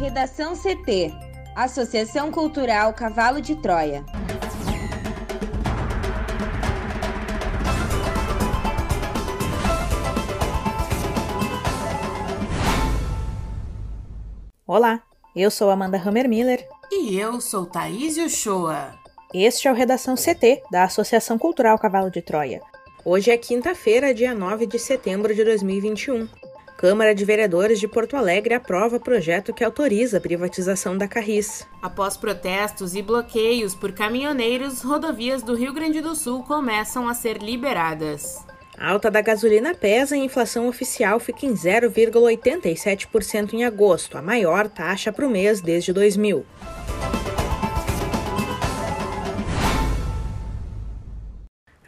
[0.00, 1.12] Redação CT
[1.54, 4.02] Associação Cultural Cavalo de Troia.
[14.66, 15.02] Olá,
[15.36, 16.66] eu sou Amanda Hammermiller.
[16.90, 18.94] E eu sou Thaís Uchoa.
[19.34, 22.62] Este é o Redação CT, da Associação Cultural Cavalo de Troia.
[23.04, 26.26] Hoje é quinta-feira, dia 9 de setembro de 2021.
[26.80, 31.66] Câmara de Vereadores de Porto Alegre aprova projeto que autoriza a privatização da Carris.
[31.82, 37.36] Após protestos e bloqueios por caminhoneiros, rodovias do Rio Grande do Sul começam a ser
[37.36, 38.46] liberadas.
[38.78, 44.22] A alta da gasolina pesa e a inflação oficial fica em 0,87% em agosto, a
[44.22, 46.46] maior taxa para o mês desde 2000.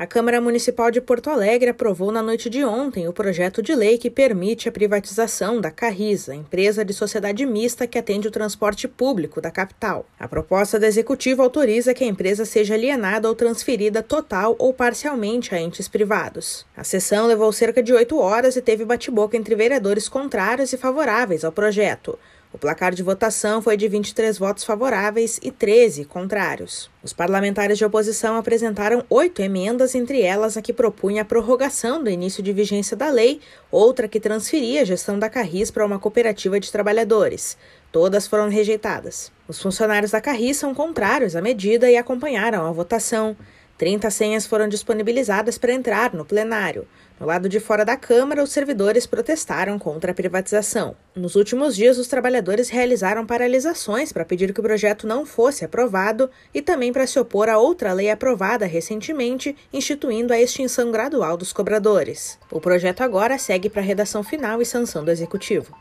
[0.03, 3.97] A Câmara Municipal de Porto Alegre aprovou na noite de ontem o projeto de lei
[3.97, 9.41] que permite a privatização da Carrisa, empresa de sociedade mista que atende o transporte público
[9.41, 10.05] da capital.
[10.19, 15.55] A proposta do executivo autoriza que a empresa seja alienada ou transferida total ou parcialmente
[15.55, 16.67] a entes privados.
[16.77, 21.45] A sessão levou cerca de oito horas e teve bate-boca entre vereadores contrários e favoráveis
[21.45, 22.19] ao projeto.
[22.53, 26.91] O placar de votação foi de 23 votos favoráveis e 13 contrários.
[27.03, 32.11] Os parlamentares de oposição apresentaram oito emendas, entre elas a que propunha a prorrogação do
[32.11, 36.61] início de vigência da lei, outra que transferia a gestão da Carris para uma cooperativa
[36.61, 37.57] de trabalhadores.
[37.91, 39.33] Todas foram rejeitadas.
[39.49, 43.35] Os funcionários da Carris são contrários à medida e acompanharam a votação.
[43.83, 46.87] 30 senhas foram disponibilizadas para entrar no plenário.
[47.19, 50.95] No lado de fora da Câmara, os servidores protestaram contra a privatização.
[51.17, 56.31] Nos últimos dias, os trabalhadores realizaram paralisações para pedir que o projeto não fosse aprovado
[56.55, 61.53] e também para se opor a outra lei aprovada recentemente, instituindo a extinção gradual dos
[61.53, 62.39] cobradores.
[62.53, 65.77] O projeto agora segue para a redação final e sanção do Executivo.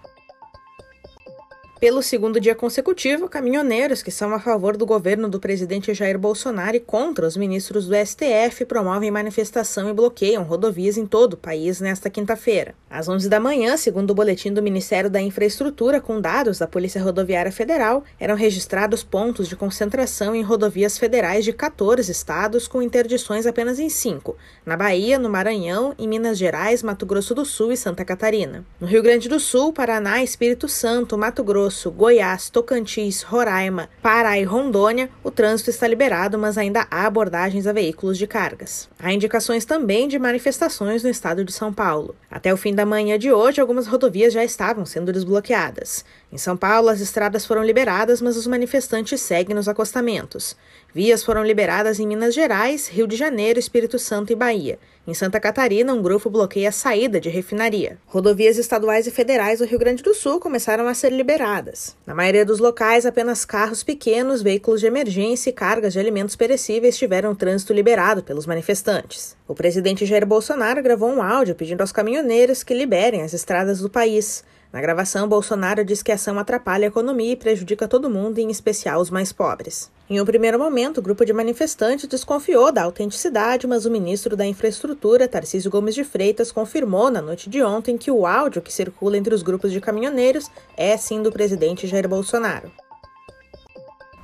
[1.82, 6.78] Pelo segundo dia consecutivo, caminhoneiros que são a favor do governo do presidente Jair Bolsonaro
[6.78, 11.82] e contra os ministros do STF promovem manifestação e bloqueiam rodovias em todo o país
[11.82, 12.76] nesta quinta-feira.
[12.88, 17.02] Às 11 da manhã, segundo o boletim do Ministério da Infraestrutura, com dados da Polícia
[17.02, 23.48] Rodoviária Federal, eram registrados pontos de concentração em rodovias federais de 14 estados, com interdições
[23.48, 27.78] apenas em 5, na Bahia, no Maranhão, em Minas Gerais, Mato Grosso do Sul e
[27.78, 28.64] Santa Catarina.
[28.80, 34.38] No Rio Grande do Sul, Paraná, Espírito Santo, Mato Grosso, Grosso, Goiás, Tocantins, Roraima, Pará
[34.38, 38.90] e Rondônia, o trânsito está liberado, mas ainda há abordagens a veículos de cargas.
[39.00, 42.14] Há indicações também de manifestações no estado de São Paulo.
[42.30, 46.04] Até o fim da manhã de hoje, algumas rodovias já estavam sendo desbloqueadas.
[46.30, 50.58] Em São Paulo, as estradas foram liberadas, mas os manifestantes seguem nos acostamentos.
[50.94, 54.78] Vias foram liberadas em Minas Gerais, Rio de Janeiro, Espírito Santo e Bahia.
[55.08, 57.98] Em Santa Catarina, um grupo bloqueia a saída de refinaria.
[58.06, 61.96] Rodovias estaduais e federais do Rio Grande do Sul começaram a ser liberadas.
[62.06, 66.98] Na maioria dos locais, apenas carros pequenos, veículos de emergência e cargas de alimentos perecíveis
[66.98, 69.38] tiveram trânsito liberado pelos manifestantes.
[69.48, 73.90] O presidente Jair Bolsonaro gravou um áudio pedindo aos caminhoneiros que liberem as estradas do
[73.90, 74.44] país.
[74.72, 78.50] Na gravação, Bolsonaro diz que a ação atrapalha a economia e prejudica todo mundo, em
[78.50, 79.92] especial os mais pobres.
[80.10, 84.46] Em um primeiro momento, o grupo de manifestantes desconfiou da autenticidade, mas o ministro da
[84.46, 89.18] Infraestrutura, Tarcísio Gomes de Freitas, confirmou na noite de ontem que o áudio que circula
[89.18, 92.72] entre os grupos de caminhoneiros é sim do presidente Jair Bolsonaro.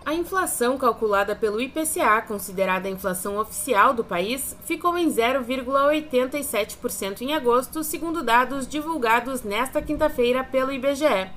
[0.07, 7.33] A inflação calculada pelo IPCA, considerada a inflação oficial do país, ficou em 0,87% em
[7.33, 11.29] agosto, segundo dados divulgados nesta quinta-feira pelo IBGE.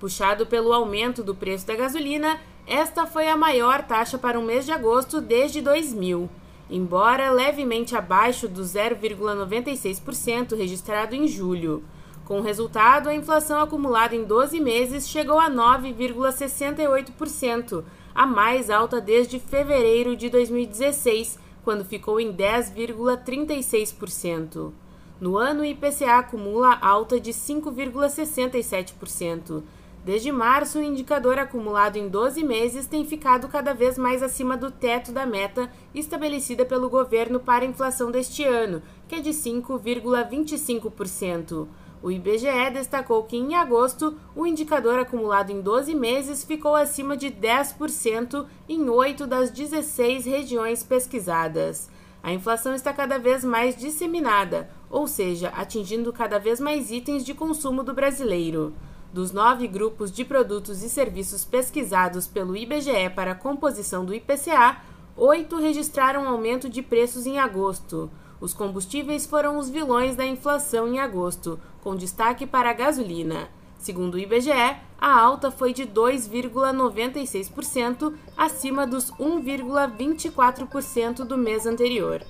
[0.00, 4.64] Puxado pelo aumento do preço da gasolina, esta foi a maior taxa para o mês
[4.64, 6.30] de agosto desde 2000,
[6.70, 11.84] embora levemente abaixo do 0,96% registrado em julho.
[12.26, 19.00] Com o resultado, a inflação acumulada em 12 meses chegou a 9,68%, a mais alta
[19.00, 24.72] desde fevereiro de 2016, quando ficou em 10,36%.
[25.20, 29.62] No ano, o IPCA acumula alta de 5,67%.
[30.04, 34.72] Desde março, o indicador acumulado em 12 meses tem ficado cada vez mais acima do
[34.72, 41.68] teto da meta estabelecida pelo governo para a inflação deste ano, que é de 5,25%.
[42.06, 47.32] O IBGE destacou que em agosto o indicador acumulado em 12 meses ficou acima de
[47.32, 51.90] 10% em 8 das 16 regiões pesquisadas.
[52.22, 57.34] A inflação está cada vez mais disseminada, ou seja, atingindo cada vez mais itens de
[57.34, 58.72] consumo do brasileiro.
[59.12, 64.76] Dos nove grupos de produtos e serviços pesquisados pelo IBGE para a composição do IPCA,
[65.16, 68.08] oito registraram aumento de preços em agosto.
[68.40, 73.48] Os combustíveis foram os vilões da inflação em agosto, com destaque para a gasolina.
[73.78, 82.22] Segundo o IBGE, a alta foi de 2,96%, acima dos 1,24% do mês anterior.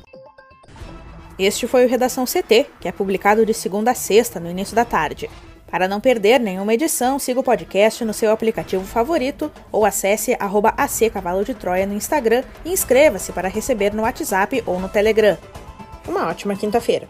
[1.38, 4.84] Este foi o Redação CT, que é publicado de segunda a sexta, no início da
[4.84, 5.28] tarde.
[5.70, 10.72] Para não perder nenhuma edição, siga o podcast no seu aplicativo favorito ou acesse arroba
[10.76, 11.10] AC
[11.44, 15.36] de Troia no Instagram e inscreva-se para receber no WhatsApp ou no Telegram.
[16.06, 17.08] Uma ótima quinta-feira!